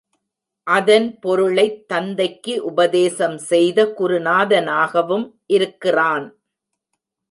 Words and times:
அதன் 0.67 1.19
பொருளைத் 1.19 1.87
தந்தைக்கு 1.87 2.63
உபதேசம் 2.63 3.37
செய்த 3.45 3.85
குருநாதனாகவும் 3.99 5.27
இருக்கிறான். 5.49 6.27